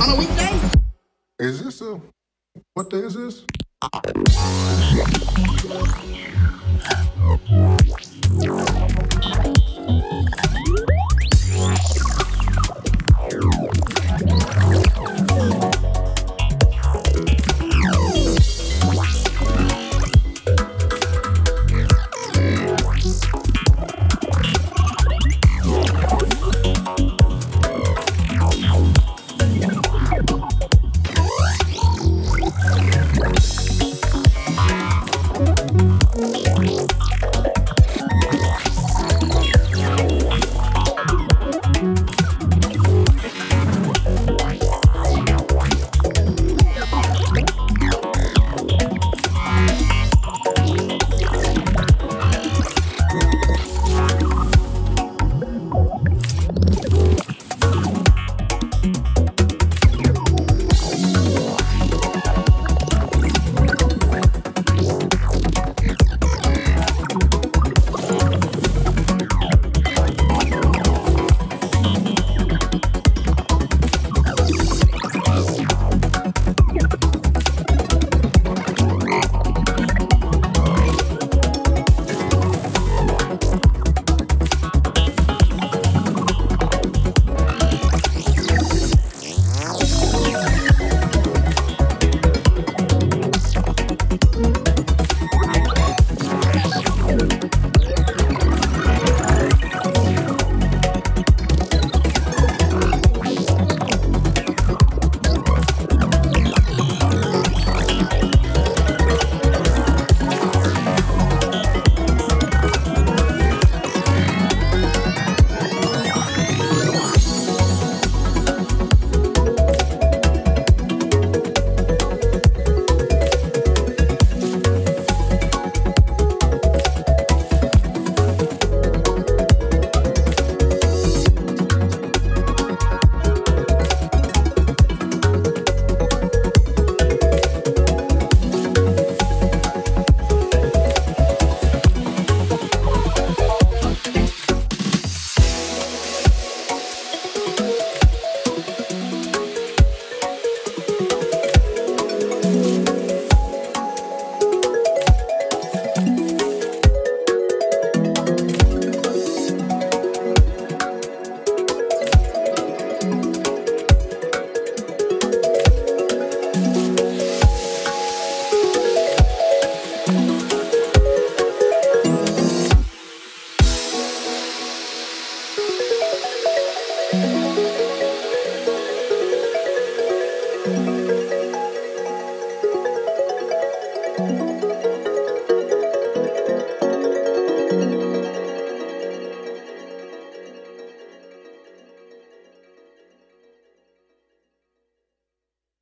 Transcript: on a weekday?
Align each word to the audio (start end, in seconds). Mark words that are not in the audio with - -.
on 0.00 0.08
a 0.08 0.14
weekday? 0.14 0.79